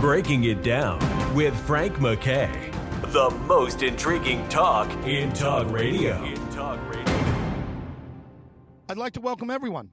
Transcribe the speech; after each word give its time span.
Breaking 0.00 0.44
It 0.44 0.62
Down 0.62 0.98
with 1.34 1.54
Frank 1.66 1.96
McKay. 1.96 2.72
The 3.12 3.28
most 3.44 3.82
intriguing 3.82 4.48
talk 4.48 4.90
in 5.06 5.30
talk 5.34 5.70
radio. 5.70 6.24
In 6.24 6.36
talk 6.52 6.80
radio. 6.88 7.14
I'd 8.88 8.96
like 8.96 9.12
to 9.12 9.20
welcome 9.20 9.50
everyone 9.50 9.90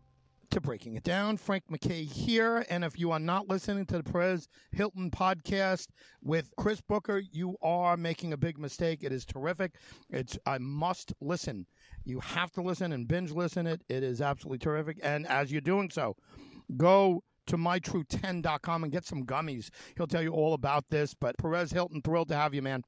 to 0.52 0.62
Breaking 0.62 0.96
It 0.96 1.04
Down. 1.04 1.36
Frank 1.36 1.66
McKay 1.70 2.10
here. 2.10 2.66
And 2.70 2.86
if 2.86 2.98
you 2.98 3.12
are 3.12 3.20
not 3.20 3.50
listening 3.50 3.86
to 3.88 3.98
the 3.98 4.04
Perez 4.04 4.48
Hilton 4.72 5.12
podcast 5.12 5.88
with 6.24 6.54
Chris 6.58 6.80
Booker, 6.80 7.22
you 7.34 7.58
are 7.62 7.98
making 7.98 8.32
a 8.32 8.38
big 8.38 8.58
mistake. 8.58 9.04
It 9.04 9.12
is 9.12 9.26
terrific. 9.26 9.76
It's 10.10 10.40
I 10.46 10.58
must 10.58 11.12
listen. 11.20 11.66
You 12.06 12.22
have 12.22 12.52
to 12.52 12.62
listen 12.62 12.94
and 12.94 13.10
binge 13.10 13.32
listen 13.32 13.68
it. 13.68 13.82
It 13.90 14.04
is 14.04 14.22
absolutely 14.22 14.60
terrific. 14.60 15.00
And 15.04 15.28
as 15.28 15.52
you're 15.52 15.60
doing 15.60 15.90
so, 15.90 16.16
go 16.78 17.24
to 17.48 17.58
mytrue10.com 17.58 18.84
and 18.84 18.92
get 18.92 19.06
some 19.06 19.26
gummies. 19.26 19.70
He'll 19.96 20.08
tell 20.08 20.24
you 20.24 20.32
all 20.32 20.54
about 20.54 20.86
this. 20.90 21.14
But 21.14 21.38
Perez 21.38 21.72
Hilton, 21.72 22.02
thrilled 22.02 22.30
to 22.30 22.36
have 22.36 22.54
you, 22.54 22.62
man. 22.62 22.84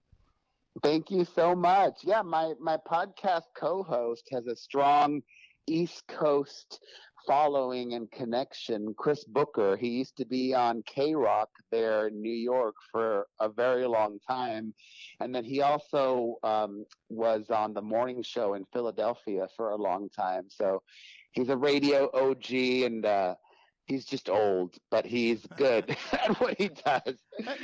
Thank 0.84 1.10
you 1.12 1.26
so 1.26 1.56
much. 1.56 1.96
Yeah, 2.04 2.22
my 2.22 2.54
my 2.60 2.78
podcast 2.90 3.44
co-host 3.58 4.28
has 4.32 4.46
a 4.48 4.56
strong 4.56 5.22
East 5.68 6.04
Coast 6.08 6.80
following 7.28 7.94
and 7.94 8.10
connection. 8.12 8.94
Chris 8.98 9.24
Booker, 9.24 9.78
he 9.78 9.90
used 9.90 10.18
to 10.18 10.26
be 10.26 10.54
on 10.54 10.84
K 10.84 11.14
Rock 11.16 11.50
there 11.72 12.08
in 12.08 12.22
New 12.22 12.34
York 12.34 12.76
for 12.92 13.28
a 13.40 13.50
very 13.50 13.86
long 13.86 14.20
time. 14.28 14.74
And 15.20 15.34
then 15.34 15.44
he 15.44 15.62
also 15.62 16.38
um, 16.44 16.86
was 17.10 17.50
on 17.50 17.74
the 17.74 17.82
morning 17.82 18.24
show 18.24 18.54
in 18.54 18.66
Philadelphia 18.74 19.48
for 19.56 19.72
a 19.72 19.76
long 19.76 20.10
time. 20.10 20.44
So 20.50 20.82
he's 21.32 21.50
a 21.50 21.58
radio 21.58 22.10
OG 22.14 22.52
and 22.52 23.06
uh, 23.06 23.36
he's 23.90 24.06
just 24.06 24.30
old, 24.30 24.76
but 24.90 25.06
he's 25.06 25.46
good 25.58 25.98
at 26.14 26.40
what 26.40 26.58
he 26.58 26.70
does. 26.70 27.16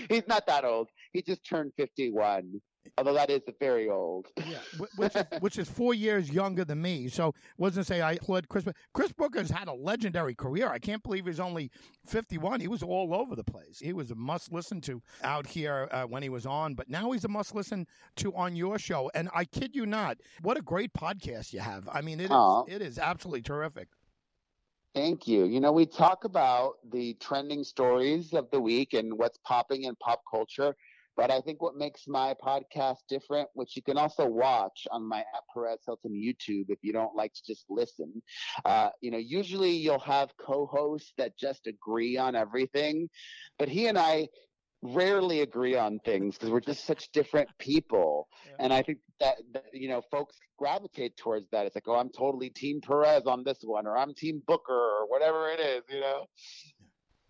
He's 0.09 0.27
not 0.27 0.45
that 0.47 0.65
old. 0.65 0.89
He 1.13 1.21
just 1.21 1.45
turned 1.45 1.71
51 1.77 2.61
although 2.97 3.13
that 3.13 3.29
is 3.29 3.41
very 3.59 3.89
old. 3.89 4.27
Yeah, 4.37 4.57
which 4.95 5.15
is, 5.15 5.23
which 5.39 5.57
is 5.57 5.69
four 5.69 5.93
years 5.93 6.29
younger 6.29 6.65
than 6.65 6.81
me. 6.81 7.07
So 7.07 7.33
wasn't 7.57 7.87
say 7.87 8.01
I 8.01 8.13
applaud 8.13 8.47
Chris. 8.47 8.65
Chris 8.93 9.11
Booker's 9.11 9.49
had 9.49 9.67
a 9.67 9.73
legendary 9.73 10.35
career. 10.35 10.69
I 10.69 10.79
can't 10.79 11.03
believe 11.03 11.25
he's 11.25 11.39
only 11.39 11.71
fifty 12.05 12.37
one. 12.37 12.59
He 12.59 12.67
was 12.67 12.83
all 12.83 13.13
over 13.13 13.35
the 13.35 13.43
place. 13.43 13.79
He 13.79 13.93
was 13.93 14.11
a 14.11 14.15
must 14.15 14.51
listen 14.51 14.81
to 14.81 15.01
out 15.23 15.47
here 15.47 15.87
uh, 15.91 16.03
when 16.03 16.23
he 16.23 16.29
was 16.29 16.45
on, 16.45 16.73
but 16.73 16.89
now 16.89 17.11
he's 17.11 17.25
a 17.25 17.29
must 17.29 17.55
listen 17.55 17.87
to 18.17 18.33
on 18.35 18.55
your 18.55 18.79
show. 18.79 19.09
And 19.13 19.29
I 19.33 19.45
kid 19.45 19.75
you 19.75 19.85
not, 19.85 20.17
what 20.41 20.57
a 20.57 20.61
great 20.61 20.93
podcast 20.93 21.53
you 21.53 21.59
have. 21.59 21.87
I 21.91 22.01
mean, 22.01 22.19
it 22.19 22.31
is, 22.31 22.63
it 22.67 22.81
is 22.81 22.99
absolutely 22.99 23.41
terrific. 23.41 23.87
Thank 24.95 25.27
you. 25.27 25.45
You 25.45 25.59
know, 25.59 25.73
we 25.73 25.85
talk 25.85 26.23
about 26.23 26.75
the 26.91 27.15
trending 27.15 27.63
stories 27.63 28.33
of 28.33 28.49
the 28.51 28.61
week 28.61 28.93
and 28.93 29.17
what's 29.17 29.37
popping 29.39 29.83
in 29.83 29.95
pop 29.97 30.23
culture. 30.29 30.75
But 31.17 31.31
I 31.31 31.41
think 31.41 31.61
what 31.61 31.75
makes 31.75 32.07
my 32.07 32.33
podcast 32.43 32.99
different, 33.09 33.49
which 33.53 33.75
you 33.75 33.83
can 33.83 33.97
also 33.97 34.27
watch 34.27 34.87
on 34.91 35.07
my 35.07 35.19
at 35.19 35.43
Perez 35.53 35.81
Hilton 35.85 36.13
YouTube 36.13 36.65
if 36.69 36.79
you 36.83 36.93
don't 36.93 37.15
like 37.15 37.33
to 37.33 37.43
just 37.45 37.65
listen, 37.69 38.21
uh, 38.65 38.89
you 39.01 39.11
know, 39.11 39.17
usually 39.17 39.71
you'll 39.71 39.99
have 39.99 40.31
co-hosts 40.37 41.13
that 41.17 41.37
just 41.37 41.67
agree 41.67 42.17
on 42.17 42.35
everything, 42.35 43.09
but 43.59 43.69
he 43.69 43.87
and 43.87 43.97
I 43.97 44.27
rarely 44.93 45.41
agree 45.41 45.75
on 45.75 45.99
things 45.99 46.35
because 46.35 46.49
we're 46.49 46.59
just 46.59 46.85
such 46.85 47.11
different 47.11 47.49
people. 47.57 48.27
Yeah. 48.45 48.65
And 48.65 48.73
I 48.73 48.81
think 48.81 48.99
that, 49.19 49.37
that, 49.53 49.65
you 49.73 49.89
know, 49.89 50.01
folks 50.11 50.37
gravitate 50.57 51.17
towards 51.17 51.47
that. 51.51 51.65
It's 51.65 51.75
like, 51.75 51.87
oh, 51.87 51.95
I'm 51.95 52.09
totally 52.09 52.49
Team 52.49 52.81
Perez 52.81 53.23
on 53.25 53.43
this 53.43 53.59
one, 53.63 53.87
or 53.87 53.97
I'm 53.97 54.13
Team 54.13 54.41
Booker, 54.47 54.73
or 54.73 55.07
whatever 55.07 55.49
it 55.49 55.59
is, 55.59 55.83
you 55.89 55.99
know. 55.99 56.25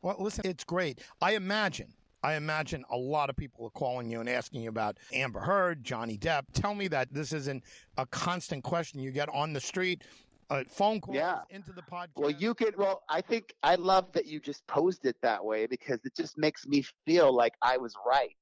Well, 0.02 0.18
listen, 0.20 0.46
it's 0.46 0.64
great. 0.64 1.02
I 1.22 1.34
imagine 1.34 1.94
I 2.26 2.38
imagine 2.38 2.84
a 2.90 2.98
lot 2.98 3.30
of 3.30 3.38
people 3.38 3.68
are 3.68 3.70
calling 3.70 4.10
you 4.10 4.20
and 4.20 4.28
asking 4.28 4.64
you 4.64 4.70
about 4.70 4.98
Amber 5.14 5.42
Heard, 5.42 5.84
Johnny 5.84 6.18
Depp. 6.18 6.46
Tell 6.54 6.74
me 6.74 6.88
that 6.88 7.14
this 7.14 7.32
isn't 7.32 7.64
a 8.00 8.08
constant 8.08 8.64
question 8.64 9.00
you 9.00 9.12
get 9.12 9.30
on 9.30 9.54
the 9.54 9.60
street. 9.60 10.02
Uh, 10.50 10.64
phone 10.68 11.02
calls 11.02 11.16
yeah. 11.16 11.40
into 11.50 11.72
the 11.72 11.82
podcast. 11.82 12.18
Well, 12.18 12.30
you 12.30 12.54
could. 12.54 12.78
Well, 12.78 13.02
I 13.10 13.22
think 13.22 13.54
I 13.64 13.76
love 13.76 14.12
that 14.14 14.28
you 14.28 14.40
just 14.40 14.66
posed 14.68 15.06
it 15.06 15.16
that 15.22 15.44
way 15.44 15.66
because 15.66 16.00
it 16.06 16.16
just 16.16 16.38
makes 16.38 16.68
me 16.68 16.86
feel 17.06 17.34
like 17.34 17.54
I 17.62 17.78
was 17.78 17.94
right 18.08 18.36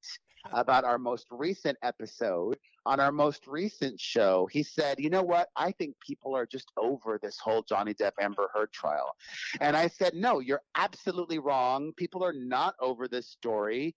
about 0.52 0.84
our 0.84 0.98
most 0.98 1.26
recent 1.30 1.78
episode. 1.82 2.58
On 2.86 3.00
our 3.00 3.12
most 3.12 3.46
recent 3.46 3.98
show, 3.98 4.46
he 4.52 4.62
said, 4.62 4.98
You 4.98 5.08
know 5.08 5.22
what? 5.22 5.48
I 5.56 5.72
think 5.72 5.94
people 6.06 6.36
are 6.36 6.44
just 6.44 6.70
over 6.76 7.18
this 7.22 7.38
whole 7.38 7.62
Johnny 7.62 7.94
Depp 7.94 8.12
Amber 8.20 8.50
Heard 8.52 8.72
trial. 8.74 9.16
And 9.62 9.74
I 9.74 9.88
said, 9.88 10.12
No, 10.12 10.40
you're 10.40 10.60
absolutely 10.74 11.38
wrong. 11.38 11.92
People 11.96 12.22
are 12.22 12.34
not 12.34 12.74
over 12.78 13.08
this 13.08 13.26
story. 13.26 13.94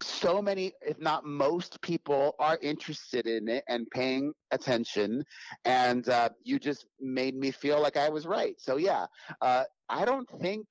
So 0.00 0.42
many, 0.42 0.72
if 0.80 0.98
not 1.00 1.24
most 1.24 1.80
people, 1.80 2.34
are 2.38 2.58
interested 2.60 3.26
in 3.26 3.48
it 3.48 3.64
and 3.68 3.88
paying 3.90 4.32
attention. 4.50 5.24
And 5.64 6.08
uh, 6.08 6.30
you 6.42 6.58
just 6.58 6.86
made 7.00 7.36
me 7.36 7.50
feel 7.50 7.80
like 7.80 7.96
I 7.96 8.08
was 8.08 8.26
right. 8.26 8.54
So, 8.58 8.76
yeah, 8.76 9.06
uh, 9.40 9.64
I 9.88 10.04
don't 10.04 10.28
think 10.40 10.66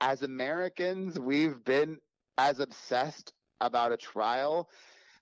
as 0.00 0.22
Americans 0.22 1.18
we've 1.18 1.64
been 1.64 1.98
as 2.38 2.60
obsessed 2.60 3.32
about 3.60 3.92
a 3.92 3.96
trial, 3.96 4.68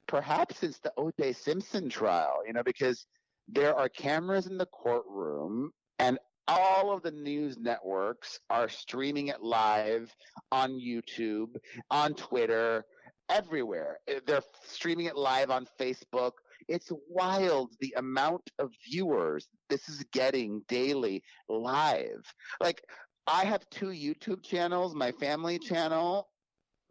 perhaps 0.06 0.58
since 0.58 0.78
the 0.78 0.92
O.J. 0.96 1.32
Simpson 1.34 1.88
trial, 1.88 2.42
you 2.46 2.52
know, 2.52 2.62
because 2.62 3.06
there 3.48 3.74
are 3.74 3.88
cameras 3.88 4.46
in 4.46 4.58
the 4.58 4.66
courtroom 4.66 5.70
and 5.98 6.18
all 6.48 6.92
of 6.92 7.02
the 7.02 7.10
news 7.10 7.56
networks 7.58 8.40
are 8.50 8.68
streaming 8.68 9.28
it 9.28 9.42
live 9.42 10.14
on 10.50 10.72
YouTube, 10.72 11.56
on 11.90 12.14
Twitter, 12.14 12.84
everywhere. 13.32 13.98
Eh, 14.08 14.20
they're 14.26 14.42
streaming 14.64 15.06
it 15.06 15.16
live 15.16 15.50
on 15.50 15.66
Facebook. 15.80 16.32
It's 16.68 16.92
wild 17.08 17.74
the 17.80 17.94
amount 17.96 18.50
of 18.58 18.70
viewers 18.88 19.48
this 19.68 19.88
is 19.88 20.04
getting 20.12 20.62
daily 20.68 21.22
live. 21.48 22.22
Like, 22.60 22.82
I 23.26 23.44
have 23.44 23.68
two 23.70 23.86
YouTube 23.86 24.42
channels, 24.42 24.94
my 24.94 25.12
family 25.12 25.58
channel 25.58 26.28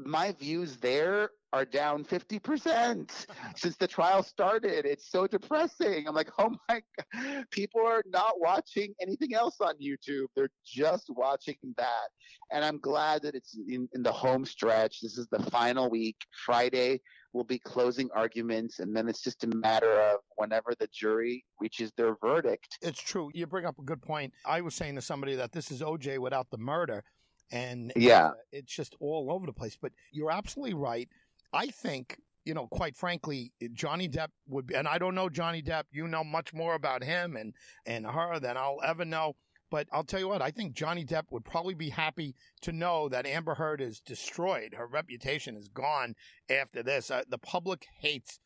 my 0.05 0.31
views 0.33 0.77
there 0.77 1.29
are 1.53 1.65
down 1.65 2.03
50% 2.05 3.25
since 3.55 3.75
the 3.75 3.87
trial 3.87 4.23
started. 4.23 4.85
It's 4.85 5.11
so 5.11 5.27
depressing. 5.27 6.07
I'm 6.07 6.15
like, 6.15 6.29
oh 6.39 6.55
my 6.69 6.81
God. 7.13 7.45
People 7.51 7.81
are 7.85 8.03
not 8.07 8.39
watching 8.39 8.93
anything 9.01 9.33
else 9.33 9.57
on 9.59 9.75
YouTube. 9.81 10.27
They're 10.35 10.51
just 10.65 11.09
watching 11.09 11.57
that. 11.77 12.07
And 12.51 12.63
I'm 12.63 12.79
glad 12.79 13.21
that 13.23 13.35
it's 13.35 13.57
in, 13.67 13.87
in 13.93 14.03
the 14.03 14.11
home 14.11 14.45
stretch. 14.45 15.01
This 15.01 15.17
is 15.17 15.27
the 15.31 15.43
final 15.51 15.89
week. 15.89 16.17
Friday 16.45 17.01
will 17.33 17.43
be 17.43 17.59
closing 17.59 18.09
arguments. 18.13 18.79
And 18.79 18.95
then 18.95 19.07
it's 19.07 19.21
just 19.21 19.43
a 19.43 19.47
matter 19.47 20.01
of 20.01 20.19
whenever 20.35 20.73
the 20.79 20.87
jury 20.93 21.43
reaches 21.59 21.91
their 21.97 22.15
verdict. 22.21 22.77
It's 22.81 23.01
true. 23.01 23.29
You 23.33 23.47
bring 23.47 23.65
up 23.65 23.79
a 23.79 23.83
good 23.83 24.01
point. 24.01 24.33
I 24.45 24.61
was 24.61 24.75
saying 24.75 24.95
to 24.95 25.01
somebody 25.01 25.35
that 25.35 25.51
this 25.51 25.71
is 25.71 25.81
OJ 25.81 26.19
without 26.19 26.49
the 26.49 26.57
murder 26.57 27.03
and 27.51 27.91
yeah, 27.95 28.27
uh, 28.27 28.33
it's 28.51 28.73
just 28.73 28.95
all 28.99 29.31
over 29.31 29.45
the 29.45 29.53
place. 29.53 29.77
But 29.79 29.91
you're 30.11 30.31
absolutely 30.31 30.73
right. 30.73 31.09
I 31.53 31.67
think 31.67 32.17
you 32.45 32.53
know, 32.53 32.67
quite 32.67 32.95
frankly, 32.95 33.51
Johnny 33.73 34.09
Depp 34.09 34.29
would 34.47 34.67
be, 34.67 34.75
and 34.75 34.87
I 34.87 34.97
don't 34.97 35.15
know 35.15 35.29
Johnny 35.29 35.61
Depp. 35.61 35.83
You 35.91 36.07
know 36.07 36.23
much 36.23 36.53
more 36.53 36.75
about 36.75 37.03
him 37.03 37.35
and 37.35 37.53
and 37.85 38.05
her 38.05 38.39
than 38.39 38.57
I'll 38.57 38.79
ever 38.83 39.05
know. 39.05 39.35
But 39.69 39.87
I'll 39.93 40.03
tell 40.03 40.19
you 40.19 40.27
what, 40.27 40.41
I 40.41 40.51
think 40.51 40.73
Johnny 40.73 41.05
Depp 41.05 41.31
would 41.31 41.45
probably 41.45 41.75
be 41.75 41.89
happy 41.89 42.35
to 42.61 42.73
know 42.73 43.07
that 43.07 43.25
Amber 43.25 43.55
Heard 43.55 43.79
is 43.79 44.01
destroyed. 44.01 44.73
Her 44.73 44.85
reputation 44.85 45.55
is 45.55 45.69
gone 45.69 46.15
after 46.49 46.83
this. 46.83 47.09
Uh, 47.09 47.23
the 47.29 47.37
public 47.37 47.85
hates 47.99 48.39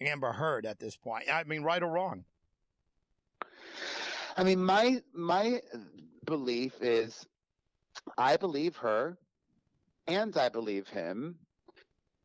Amber 0.00 0.32
Heard 0.32 0.64
at 0.64 0.78
this 0.78 0.96
point. 0.96 1.24
I 1.30 1.44
mean, 1.44 1.62
right 1.62 1.82
or 1.82 1.90
wrong. 1.90 2.24
I 4.36 4.44
mean, 4.44 4.64
my 4.64 5.02
my 5.12 5.60
belief 6.24 6.74
is 6.80 7.26
I 8.18 8.36
believe 8.36 8.76
her 8.76 9.18
and 10.06 10.36
I 10.36 10.48
believe 10.48 10.88
him. 10.88 11.36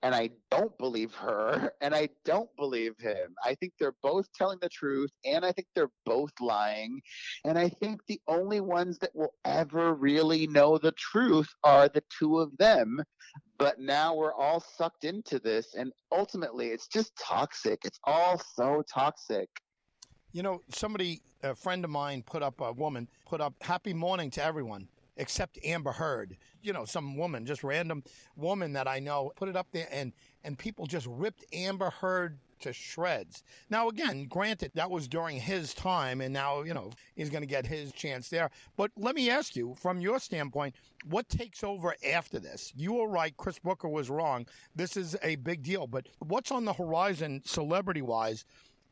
And 0.04 0.14
I 0.14 0.30
don't 0.52 0.78
believe 0.78 1.16
her 1.16 1.72
and 1.82 1.96
I 1.96 2.10
don't 2.26 2.50
believe 2.58 2.94
him. 3.00 3.34
I 3.44 3.56
think 3.56 3.74
they're 3.80 3.96
both 4.04 4.28
telling 4.34 4.60
the 4.62 4.70
truth 4.70 5.10
and 5.24 5.44
I 5.44 5.52
think 5.52 5.68
they're 5.74 5.92
both 6.06 6.32
lying. 6.40 7.02
And 7.44 7.58
I 7.58 7.70
think 7.70 8.02
the 8.08 8.22
only 8.28 8.60
ones 8.60 9.00
that 9.00 9.16
will 9.16 9.34
ever 9.46 9.94
really 9.96 10.46
know 10.48 10.78
the 10.78 10.92
truth 10.92 11.50
are 11.64 11.90
the 11.90 12.04
two 12.20 12.40
of 12.40 12.56
them. 12.58 13.02
But 13.58 13.80
now 13.80 14.14
we're 14.14 14.34
all 14.34 14.60
sucked 14.60 15.06
into 15.06 15.40
this 15.40 15.74
and 15.76 15.92
ultimately 16.12 16.68
it's 16.68 16.88
just 16.88 17.12
toxic. 17.18 17.80
It's 17.84 18.00
all 18.04 18.40
so 18.56 18.84
toxic. 18.94 19.50
You 20.34 20.44
know, 20.44 20.62
somebody, 20.70 21.22
a 21.42 21.56
friend 21.56 21.84
of 21.84 21.90
mine, 21.90 22.22
put 22.24 22.44
up 22.44 22.60
a 22.60 22.74
woman, 22.74 23.08
put 23.26 23.42
up 23.42 23.56
happy 23.62 23.94
morning 23.94 24.30
to 24.32 24.44
everyone 24.44 24.90
except 25.18 25.60
Amber 25.64 25.92
Heard. 25.92 26.38
You 26.62 26.74
know, 26.74 26.86
some 26.86 27.18
woman, 27.18 27.46
just 27.46 27.64
random 27.64 28.04
woman 28.36 28.74
that 28.74 28.88
I 28.88 29.00
know, 29.00 29.32
put 29.36 29.50
it 29.50 29.56
up 29.56 29.68
there, 29.72 29.88
and 29.92 30.14
and 30.44 30.58
people 30.58 30.86
just 30.86 31.08
ripped 31.08 31.44
Amber 31.54 31.90
Heard 31.90 32.40
to 32.60 32.74
shreds. 32.74 33.44
Now, 33.70 33.90
again, 33.90 34.26
granted, 34.26 34.72
that 34.76 34.90
was 34.90 35.08
during 35.08 35.40
his 35.40 35.74
time, 35.74 36.22
and 36.22 36.34
now, 36.34 36.64
you 36.64 36.74
know, 36.74 36.92
he's 37.16 37.30
going 37.30 37.42
to 37.44 37.48
get 37.48 37.66
his 37.66 37.92
chance 37.92 38.30
there. 38.30 38.50
But 38.78 38.92
let 38.96 39.16
me 39.16 39.30
ask 39.30 39.56
you, 39.56 39.76
from 39.80 40.00
your 40.00 40.20
standpoint, 40.20 40.76
what 41.10 41.28
takes 41.30 41.64
over 41.64 41.96
after 42.08 42.40
this? 42.40 42.74
You 42.76 42.94
were 42.94 43.08
right, 43.08 43.36
Chris 43.38 43.60
Booker 43.60 43.88
was 43.90 44.10
wrong. 44.10 44.46
This 44.76 44.98
is 44.98 45.16
a 45.22 45.36
big 45.36 45.64
deal, 45.64 45.88
but 45.88 46.08
what's 46.20 46.52
on 46.52 46.66
the 46.66 46.74
horizon, 46.74 47.42
celebrity 47.46 48.02
wise, 48.02 48.46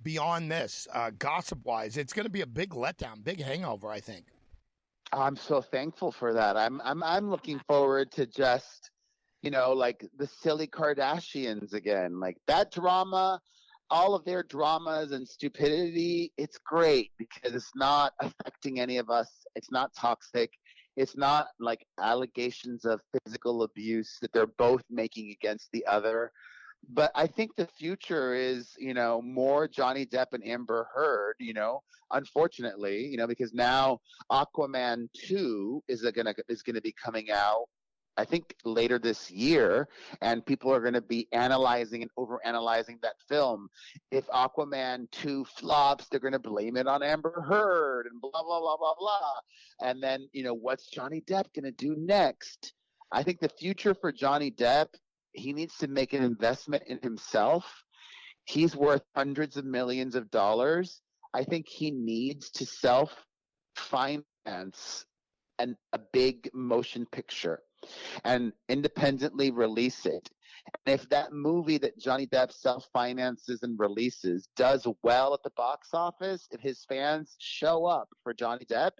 beyond 0.03 0.51
this, 0.51 0.87
uh, 0.93 1.11
gossip 1.17 1.63
wise? 1.63 1.97
It's 1.97 2.13
going 2.13 2.25
to 2.25 2.31
be 2.31 2.41
a 2.41 2.47
big 2.47 2.71
letdown, 2.71 3.23
big 3.23 3.41
hangover, 3.41 3.89
I 3.89 3.99
think. 3.99 4.25
I'm 5.13 5.35
so 5.35 5.61
thankful 5.61 6.11
for 6.11 6.33
that. 6.33 6.57
I'm 6.57 6.81
I'm 6.83 7.03
I'm 7.03 7.29
looking 7.29 7.61
forward 7.67 8.11
to 8.13 8.25
just 8.25 8.91
you 9.41 9.51
know 9.51 9.71
like 9.73 10.05
the 10.17 10.27
silly 10.27 10.67
Kardashians 10.67 11.73
again. 11.73 12.19
Like 12.19 12.37
that 12.47 12.71
drama, 12.71 13.39
all 13.89 14.15
of 14.15 14.25
their 14.25 14.43
dramas 14.43 15.11
and 15.11 15.27
stupidity, 15.27 16.31
it's 16.37 16.57
great 16.57 17.11
because 17.17 17.53
it's 17.53 17.71
not 17.75 18.13
affecting 18.19 18.79
any 18.79 18.97
of 18.97 19.09
us. 19.09 19.29
It's 19.55 19.71
not 19.71 19.91
toxic. 19.95 20.51
It's 20.95 21.17
not 21.17 21.47
like 21.59 21.85
allegations 21.99 22.85
of 22.85 23.01
physical 23.25 23.63
abuse 23.63 24.17
that 24.21 24.31
they're 24.33 24.47
both 24.47 24.83
making 24.89 25.31
against 25.31 25.69
the 25.71 25.85
other. 25.85 26.31
But 26.89 27.11
I 27.15 27.27
think 27.27 27.55
the 27.55 27.67
future 27.67 28.33
is, 28.33 28.73
you 28.77 28.93
know, 28.93 29.21
more 29.21 29.67
Johnny 29.67 30.05
Depp 30.05 30.33
and 30.33 30.45
Amber 30.45 30.87
Heard, 30.93 31.35
you 31.39 31.53
know, 31.53 31.81
unfortunately, 32.11 33.05
you 33.05 33.17
know, 33.17 33.27
because 33.27 33.53
now 33.53 33.99
Aquaman 34.31 35.07
2 35.13 35.83
is 35.87 36.01
going 36.01 36.25
to 36.25 36.35
is 36.49 36.61
going 36.61 36.75
to 36.75 36.81
be 36.81 36.93
coming 36.93 37.31
out 37.31 37.65
I 38.17 38.25
think 38.25 38.55
later 38.63 38.99
this 38.99 39.31
year, 39.31 39.87
and 40.21 40.45
people 40.45 40.71
are 40.71 40.79
going 40.79 40.93
to 40.93 41.01
be 41.01 41.27
analyzing 41.31 42.03
and 42.03 42.11
overanalyzing 42.17 43.01
that 43.01 43.15
film. 43.27 43.69
If 44.11 44.27
Aquaman 44.27 45.09
2 45.11 45.45
flops, 45.45 46.07
they're 46.09 46.19
going 46.19 46.33
to 46.33 46.39
blame 46.39 46.77
it 46.77 46.87
on 46.87 47.01
Amber 47.01 47.41
Heard 47.41 48.05
and 48.05 48.21
blah, 48.21 48.31
blah, 48.31 48.59
blah, 48.59 48.77
blah, 48.77 48.93
blah. 48.99 49.33
And 49.81 50.01
then, 50.01 50.27
you 50.31 50.43
know, 50.43 50.53
what's 50.53 50.87
Johnny 50.87 51.21
Depp 51.21 51.45
going 51.55 51.65
to 51.65 51.71
do 51.71 51.95
next? 51.97 52.73
I 53.11 53.23
think 53.23 53.39
the 53.39 53.49
future 53.49 53.93
for 53.93 54.11
Johnny 54.11 54.51
Depp, 54.51 54.87
he 55.33 55.53
needs 55.53 55.77
to 55.77 55.87
make 55.87 56.13
an 56.13 56.23
investment 56.23 56.83
in 56.87 56.99
himself. 57.01 57.83
He's 58.45 58.75
worth 58.75 59.03
hundreds 59.15 59.57
of 59.57 59.65
millions 59.65 60.15
of 60.15 60.29
dollars. 60.31 61.01
I 61.33 61.43
think 61.43 61.67
he 61.67 61.91
needs 61.91 62.49
to 62.51 62.65
self 62.65 63.25
finance 63.75 65.05
and 65.59 65.75
a 65.93 65.99
big 66.11 66.49
motion 66.53 67.05
picture 67.11 67.59
and 68.23 68.53
independently 68.69 69.51
release 69.51 70.05
it. 70.05 70.29
And 70.85 70.93
if 70.99 71.09
that 71.09 71.33
movie 71.33 71.77
that 71.79 71.99
Johnny 71.99 72.27
Depp 72.27 72.51
self 72.51 72.87
finances 72.93 73.63
and 73.63 73.77
releases 73.79 74.47
does 74.55 74.87
well 75.03 75.33
at 75.33 75.43
the 75.43 75.51
box 75.57 75.89
office, 75.93 76.47
if 76.51 76.61
his 76.61 76.85
fans 76.87 77.35
show 77.39 77.85
up 77.85 78.09
for 78.23 78.33
Johnny 78.33 78.65
Depp, 78.65 78.91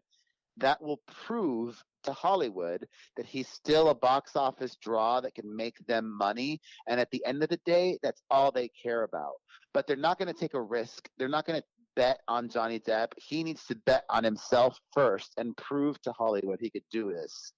that 0.58 0.82
will 0.82 1.02
prove 1.26 1.84
to 2.04 2.14
Hollywood 2.14 2.88
that 3.16 3.26
he's 3.26 3.48
still 3.48 3.90
a 3.90 3.96
box 3.96 4.36
office 4.36 4.76
draw 4.76 5.22
that 5.22 5.36
can 5.36 5.56
make 5.56 5.86
them 5.88 6.16
money. 6.18 6.60
And 6.88 7.00
at 7.00 7.10
the 7.12 7.26
end 7.26 7.44
of 7.44 7.50
the 7.50 7.60
day, 7.66 7.98
that's 8.04 8.22
all 8.30 8.52
they 8.52 8.70
care 8.70 9.04
about. 9.04 9.34
But 9.74 9.88
they're 9.88 9.96
not 9.96 10.20
going 10.20 10.32
to 10.32 10.40
take 10.40 10.54
a 10.54 10.62
risk. 10.62 11.10
They're 11.18 11.30
not 11.30 11.46
going 11.46 11.60
to 11.60 11.66
bet 11.96 12.20
on 12.28 12.50
Johnny 12.50 12.80
Depp. 12.80 13.10
He 13.18 13.44
needs 13.44 13.66
to 13.68 13.76
bet 13.86 14.04
on 14.10 14.24
himself 14.24 14.80
first 14.94 15.34
and 15.38 15.56
prove 15.58 16.02
to 16.02 16.12
Hollywood 16.12 16.60
he 16.60 16.70
could 16.70 16.84
do 16.92 17.12
this. 17.12 17.54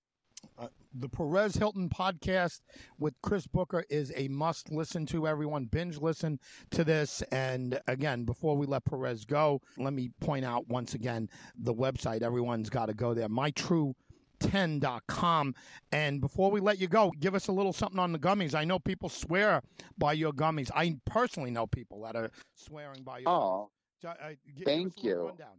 Uh, 0.58 0.68
the 0.94 1.10
Perez 1.10 1.56
Hilton 1.56 1.90
podcast 1.90 2.62
with 2.98 3.14
Chris 3.22 3.48
Booker 3.48 3.84
is 3.90 4.14
a 4.16 4.30
must 4.30 4.72
listen 4.72 5.06
to. 5.08 5.28
Everyone 5.28 5.66
binge 5.66 6.00
listen 6.00 6.40
to 6.72 6.84
this. 6.84 7.22
And 7.32 7.80
again, 7.88 8.24
before 8.24 8.56
we 8.56 8.66
let 8.66 8.86
Perez 8.86 9.26
go, 9.26 9.62
let 9.78 9.94
me 9.94 10.10
point 10.22 10.46
out 10.46 10.68
once 10.68 10.94
again 10.94 11.30
the 11.58 11.74
website. 11.74 12.22
Everyone's 12.22 12.70
got 12.70 12.86
to 12.86 12.94
go 12.94 13.14
there. 13.14 13.28
MyTrue10.com. 13.28 15.56
And 15.92 16.22
before 16.22 16.52
we 16.52 16.62
let 16.62 16.80
you 16.80 16.88
go, 16.88 17.12
give 17.20 17.36
us 17.36 17.48
a 17.48 17.52
little 17.52 17.74
something 17.74 18.00
on 18.00 18.14
the 18.14 18.20
gummies. 18.20 18.56
I 18.56 18.64
know 18.64 18.80
people 18.80 19.10
swear 19.10 19.62
by 19.98 20.14
your 20.14 20.32
gummies. 20.32 20.72
I 20.74 20.96
personally 21.06 21.52
know 21.52 21.68
people 21.68 22.04
that 22.04 22.16
are 22.16 22.32
swearing 22.54 23.04
by 23.04 23.20
your 23.20 23.30
oh, 23.30 23.70
gummies. 24.04 24.38
Thank 24.64 25.04
you. 25.04 25.28
Rundown. 25.28 25.58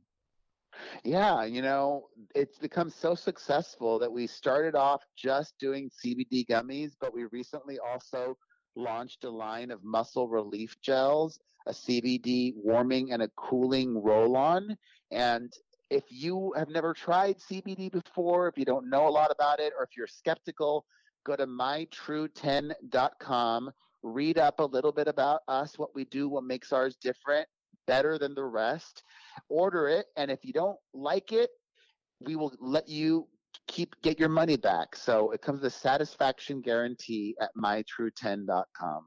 Yeah, 1.04 1.44
you 1.44 1.62
know, 1.62 2.08
it's 2.34 2.58
become 2.58 2.90
so 2.90 3.14
successful 3.14 3.98
that 3.98 4.12
we 4.12 4.26
started 4.26 4.74
off 4.74 5.02
just 5.16 5.54
doing 5.58 5.90
CBD 5.90 6.46
gummies, 6.46 6.92
but 7.00 7.14
we 7.14 7.24
recently 7.32 7.78
also 7.78 8.36
launched 8.76 9.24
a 9.24 9.30
line 9.30 9.70
of 9.70 9.82
muscle 9.82 10.28
relief 10.28 10.76
gels, 10.82 11.38
a 11.66 11.72
CBD 11.72 12.52
warming 12.56 13.12
and 13.12 13.22
a 13.22 13.30
cooling 13.36 14.02
roll 14.02 14.36
on. 14.36 14.76
And 15.10 15.50
if 15.90 16.04
you 16.10 16.52
have 16.56 16.68
never 16.68 16.92
tried 16.92 17.38
CBD 17.38 17.90
before, 17.90 18.48
if 18.48 18.58
you 18.58 18.64
don't 18.64 18.90
know 18.90 19.08
a 19.08 19.10
lot 19.10 19.30
about 19.30 19.60
it, 19.60 19.72
or 19.78 19.84
if 19.84 19.96
you're 19.96 20.06
skeptical, 20.06 20.84
go 21.24 21.36
to 21.36 21.46
mytrue10.com, 21.46 23.70
read 24.02 24.38
up 24.38 24.60
a 24.60 24.64
little 24.64 24.92
bit 24.92 25.08
about 25.08 25.40
us, 25.48 25.78
what 25.78 25.94
we 25.94 26.04
do, 26.04 26.28
what 26.28 26.44
makes 26.44 26.70
ours 26.72 26.96
different, 27.00 27.48
better 27.86 28.18
than 28.18 28.34
the 28.34 28.44
rest 28.44 29.02
order 29.48 29.88
it, 29.88 30.06
and 30.16 30.30
if 30.30 30.44
you 30.44 30.52
don't 30.52 30.78
like 30.94 31.32
it, 31.32 31.50
we 32.20 32.36
will 32.36 32.52
let 32.60 32.88
you 32.88 33.26
keep 33.66 33.94
get 34.02 34.18
your 34.18 34.28
money 34.28 34.56
back. 34.56 34.96
So 34.96 35.30
it 35.32 35.42
comes 35.42 35.60
with 35.60 35.72
a 35.72 35.76
satisfaction 35.76 36.60
guarantee 36.60 37.36
at 37.40 37.50
mytrue10.com. 37.56 39.06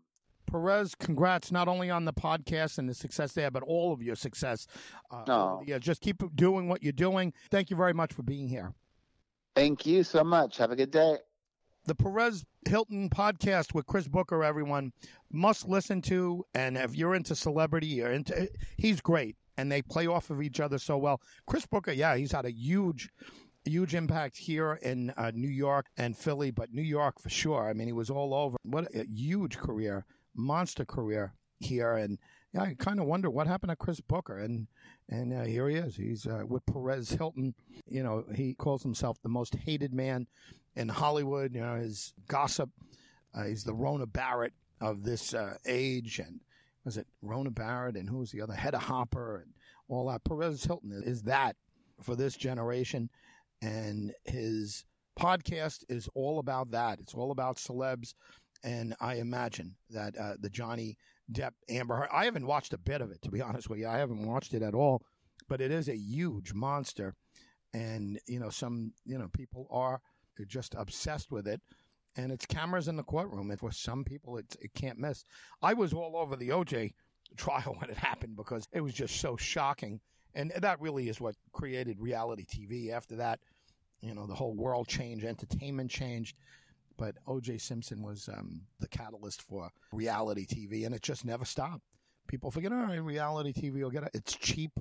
Perez, 0.52 0.96
congrats 0.96 1.52
not 1.52 1.68
only 1.68 1.92
on 1.92 2.06
the 2.06 2.14
podcast 2.14 2.80
and 2.80 2.90
the 2.90 2.94
success 2.94 3.34
there, 3.34 3.52
but 3.52 3.62
all 3.64 3.94
of 3.94 4.02
your 4.02 4.16
success. 4.16 4.66
Uh, 5.12 5.24
oh. 5.28 5.62
Yeah, 5.66 5.78
just 5.78 6.02
keep 6.02 6.24
doing 6.36 6.68
what 6.68 6.82
you're 6.82 6.92
doing. 6.92 7.34
Thank 7.52 7.70
you 7.70 7.76
very 7.76 7.94
much 7.94 8.14
for 8.14 8.24
being 8.24 8.48
here. 8.48 8.74
Thank 9.56 9.86
you 9.86 10.04
so 10.04 10.24
much. 10.24 10.58
Have 10.58 10.72
a 10.72 10.76
good 10.76 10.92
day. 10.92 11.18
The 11.90 11.96
Perez 11.96 12.46
Hilton 12.68 13.10
podcast 13.10 13.74
with 13.74 13.88
Chris 13.88 14.08
Booker, 14.08 14.44
everyone 14.44 14.94
must 15.32 15.68
listen 15.68 16.04
to. 16.04 16.46
And 16.54 16.78
if 16.78 16.96
you're 16.96 17.16
into 17.16 17.36
celebrity, 17.36 17.88
you're 17.88 18.12
into, 18.12 18.48
he's 18.78 19.02
great 19.02 19.38
and 19.58 19.72
they 19.72 19.82
play 19.82 20.06
off 20.06 20.30
of 20.30 20.40
each 20.40 20.60
other 20.60 20.78
so 20.78 21.00
well. 21.00 21.20
Chris 21.48 21.66
Booker, 21.66 21.92
yeah, 21.92 22.16
he's 22.16 22.32
had 22.32 22.46
a 22.46 22.52
huge 22.52 23.10
huge 23.66 23.96
impact 23.96 24.38
here 24.38 24.78
in 24.84 25.10
uh, 25.18 25.32
New 25.34 25.50
York 25.50 25.88
and 25.98 26.16
Philly, 26.16 26.52
but 26.52 26.72
New 26.72 26.84
York 26.84 27.20
for 27.20 27.30
sure. 27.30 27.68
I 27.68 27.74
mean, 27.74 27.88
he 27.88 27.94
was 27.94 28.12
all 28.12 28.36
over. 28.36 28.58
What 28.62 28.94
a 28.94 29.08
huge 29.08 29.58
career, 29.58 30.06
monster 30.36 30.86
career 30.86 31.34
here, 31.60 31.94
and 31.94 32.20
yeah, 32.54 32.62
I 32.62 32.76
kind 32.78 33.00
of 33.00 33.08
wonder 33.08 33.32
what 33.32 33.48
happened 33.48 33.72
to 33.72 33.76
Chris 33.76 34.00
Booker, 34.00 34.38
and 34.38 34.68
and 35.10 35.34
uh, 35.34 35.44
here 35.44 35.68
he 35.68 35.76
is. 35.76 35.96
He's 35.96 36.28
uh, 36.28 36.44
with 36.48 36.68
Perez 36.68 37.10
Hilton. 37.10 37.56
You 37.88 38.04
know, 38.04 38.26
he 38.36 38.54
calls 38.54 38.84
himself 38.84 39.18
the 39.24 39.30
most 39.30 39.56
hated 39.56 39.92
man 39.92 40.28
in 40.80 40.88
Hollywood. 40.90 41.54
You 41.54 41.62
know, 41.62 41.76
his 41.76 42.14
gossip. 42.28 42.70
Uh, 43.36 43.44
he's 43.44 43.64
the 43.64 43.74
Rona 43.74 44.08
Barrett 44.08 44.54
of 44.82 45.04
this 45.04 45.34
uh, 45.34 45.56
age, 45.68 46.20
and 46.20 46.40
was 46.84 46.98
it 46.98 47.06
Rona 47.22 47.52
Barrett 47.52 47.96
and 47.96 48.10
who 48.10 48.18
was 48.18 48.32
the 48.32 48.42
other 48.42 48.56
Hedda 48.56 48.80
Hopper 48.80 49.42
and 49.44 49.54
all 49.88 50.08
that. 50.08 50.24
Perez 50.24 50.64
Hilton 50.64 51.04
is 51.06 51.24
that 51.24 51.56
for 52.02 52.16
this 52.16 52.36
generation, 52.36 53.10
and 53.62 54.14
his 54.24 54.86
podcast 55.20 55.84
is 55.90 56.10
all 56.16 56.40
about 56.40 56.72
that. 56.72 57.00
It's 57.00 57.14
all 57.14 57.32
about 57.32 57.58
celebs, 57.58 58.14
and 58.64 58.96
I 59.00 59.16
imagine 59.16 59.76
that 59.90 60.18
uh, 60.18 60.34
the 60.40 60.50
Johnny 60.50 60.98
Depp 61.32 61.52
Amber 61.70 61.98
Heard. 61.98 62.10
I 62.12 62.26
haven't 62.26 62.48
watched 62.48 62.74
a 62.74 62.78
bit 62.80 63.02
of 63.02 63.12
it 63.12 63.22
to 63.24 63.32
be 63.32 63.42
honest 63.42 63.70
with 63.70 63.80
you. 63.80 63.88
I 63.88 63.98
haven't 63.98 64.26
watched 64.26 64.54
it 64.54 64.64
at 64.64 64.74
all, 64.74 65.04
but 65.48 65.62
it 65.62 65.72
is 65.72 65.90
a 65.90 65.98
huge 65.98 66.54
monster, 66.54 67.16
and 67.74 68.20
you 68.28 68.40
know 68.40 68.50
some 68.50 68.94
you 69.06 69.18
know 69.18 69.28
people 69.28 69.68
are 69.70 70.02
just 70.46 70.76
obsessed 70.78 71.32
with 71.32 71.48
it 71.48 71.62
and 72.16 72.32
it's 72.32 72.46
cameras 72.46 72.88
in 72.88 72.96
the 72.96 73.04
courtroom. 73.04 73.50
And 73.50 73.60
for 73.60 73.72
some 73.72 74.04
people, 74.04 74.38
it, 74.38 74.56
it 74.62 74.74
can't 74.74 75.00
miss. 75.00 75.24
I 75.62 75.74
was 75.74 75.94
all 75.94 76.18
over 76.18 76.36
the 76.36 76.50
OJ 76.50 76.94
trial 77.38 77.76
when 77.80 77.90
it 77.90 77.98
happened 77.98 78.36
because 78.36 78.68
it 78.72 78.82
was 78.82 78.94
just 78.94 79.20
so 79.20 79.38
shocking. 79.38 80.00
And 80.36 80.52
that 80.58 80.80
really 80.80 81.10
is 81.10 81.20
what 81.20 81.36
created 81.54 82.00
reality 82.00 82.46
TV. 82.46 82.92
After 82.92 83.16
that, 83.16 83.40
you 84.02 84.14
know, 84.14 84.28
the 84.28 84.36
whole 84.36 84.54
world 84.54 84.88
changed, 84.88 85.26
entertainment 85.26 85.90
changed. 85.90 86.36
But 86.98 87.16
OJ 87.28 87.62
Simpson 87.62 88.02
was 88.02 88.30
um, 88.32 88.62
the 88.80 88.88
catalyst 88.88 89.42
for 89.42 89.70
reality 89.94 90.46
TV, 90.46 90.86
and 90.86 90.94
it 90.94 91.02
just 91.02 91.24
never 91.24 91.46
stopped. 91.46 91.84
People 92.28 92.52
forget, 92.52 92.72
right, 92.72 92.98
reality 92.98 93.54
TV 93.54 93.82
will 93.82 93.90
get 93.90 94.04
it. 94.04 94.12
It's 94.14 94.36
cheap, 94.36 94.72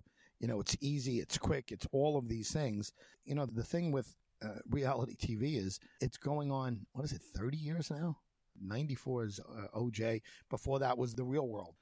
you 0.41 0.49
know, 0.49 0.61
it's 0.61 0.77
easy, 0.81 1.21
it's 1.21 1.39
quick, 1.39 1.71
it's 1.71 1.87
all 1.93 2.19
of 2.19 2.29
these 2.29 2.51
things. 2.51 2.93
You 3.25 3.37
know, 3.37 3.47
the 3.47 3.63
thing 3.63 3.93
with 3.93 4.17
uh, 4.43 4.59
reality 4.71 5.17
TV 5.17 5.57
is 5.57 5.81
it's 6.01 6.17
going 6.17 6.51
on, 6.51 6.87
what 6.93 7.05
is 7.05 7.13
it, 7.13 7.23
30 7.37 7.57
years 7.57 7.91
now? 7.91 8.17
94 8.61 9.25
is 9.25 9.41
uh, 9.41 9.79
OJ. 9.79 10.23
Before 10.51 10.79
that 10.79 10.99
was 10.99 11.15
the 11.15 11.25
real 11.25 11.49
world. 11.49 11.75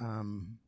Um, 0.00 0.58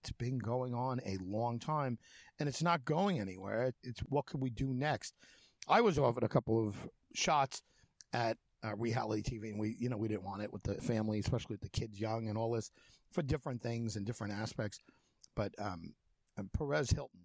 it's 0.00 0.12
been 0.12 0.38
going 0.38 0.74
on 0.74 1.00
a 1.06 1.16
long 1.24 1.60
time 1.60 1.98
and 2.40 2.48
it's 2.48 2.62
not 2.62 2.84
going 2.84 3.20
anywhere. 3.20 3.72
It's 3.84 4.00
what 4.08 4.26
could 4.26 4.40
we 4.40 4.50
do 4.50 4.74
next? 4.74 5.14
I 5.68 5.80
was 5.80 5.98
offered 5.98 6.24
a 6.24 6.28
couple 6.28 6.66
of 6.66 6.76
shots 7.14 7.62
at 8.12 8.36
uh, 8.64 8.74
reality 8.76 9.22
TV 9.22 9.50
and 9.50 9.60
we, 9.60 9.76
you 9.78 9.88
know, 9.88 9.96
we 9.96 10.08
didn't 10.08 10.24
want 10.24 10.42
it 10.42 10.52
with 10.52 10.64
the 10.64 10.74
family, 10.74 11.20
especially 11.20 11.54
with 11.54 11.60
the 11.60 11.68
kids 11.68 12.00
young 12.00 12.28
and 12.28 12.36
all 12.36 12.50
this. 12.50 12.70
for 13.12 13.22
different 13.22 13.62
things 13.62 13.94
and 13.96 14.04
different 14.04 14.32
aspects. 14.32 14.80
But 15.36 15.54
um, 15.58 15.94
Perez 16.56 16.90
Hilton 16.90 17.20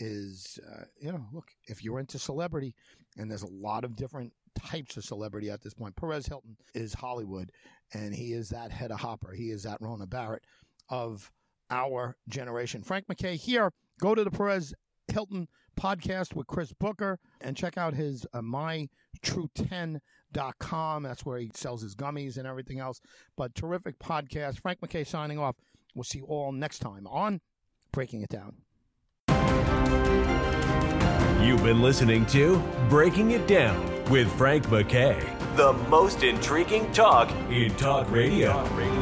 is, 0.00 0.58
uh, 0.68 0.84
you 1.00 1.12
know, 1.12 1.24
look, 1.32 1.50
if 1.66 1.84
you're 1.84 2.00
into 2.00 2.18
celebrity, 2.18 2.74
and 3.16 3.30
there's 3.30 3.42
a 3.42 3.50
lot 3.50 3.84
of 3.84 3.94
different 3.94 4.32
types 4.58 4.96
of 4.96 5.04
celebrity 5.04 5.50
at 5.50 5.62
this 5.62 5.74
point, 5.74 5.94
Perez 5.94 6.26
Hilton 6.26 6.56
is 6.74 6.94
Hollywood, 6.94 7.52
and 7.92 8.14
he 8.14 8.32
is 8.32 8.48
that 8.48 8.72
Hedda 8.72 8.96
Hopper. 8.96 9.32
He 9.32 9.50
is 9.50 9.62
that 9.64 9.80
Rona 9.80 10.06
Barrett 10.06 10.44
of 10.88 11.30
our 11.70 12.16
generation. 12.28 12.82
Frank 12.82 13.06
McKay 13.06 13.36
here. 13.36 13.72
Go 14.00 14.14
to 14.14 14.24
the 14.24 14.30
Perez 14.30 14.72
Hilton 15.08 15.48
podcast 15.78 16.34
with 16.34 16.46
Chris 16.46 16.72
Booker 16.72 17.18
and 17.40 17.56
check 17.56 17.78
out 17.78 17.94
his 17.94 18.26
uh, 18.32 18.40
mytrue10.com. 18.40 21.02
That's 21.02 21.24
where 21.24 21.38
he 21.38 21.50
sells 21.54 21.82
his 21.82 21.94
gummies 21.94 22.38
and 22.38 22.46
everything 22.46 22.80
else. 22.80 23.00
But 23.36 23.54
terrific 23.54 23.98
podcast. 23.98 24.60
Frank 24.60 24.80
McKay 24.80 25.06
signing 25.06 25.38
off. 25.38 25.56
We'll 25.94 26.04
see 26.04 26.18
you 26.18 26.26
all 26.26 26.52
next 26.52 26.80
time 26.80 27.06
on 27.06 27.40
Breaking 27.92 28.22
It 28.22 28.30
Down. 28.30 28.56
You've 31.40 31.62
been 31.62 31.82
listening 31.82 32.26
to 32.26 32.62
Breaking 32.88 33.32
It 33.32 33.46
Down 33.46 34.04
with 34.10 34.30
Frank 34.36 34.66
McKay, 34.66 35.18
the 35.56 35.72
most 35.88 36.22
intriguing 36.22 36.90
talk 36.92 37.30
in 37.50 37.74
talk 37.76 38.10
radio. 38.10 38.52
Talk 38.52 38.76
radio. 38.76 38.99